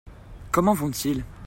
[0.51, 1.23] Comment vont-ils?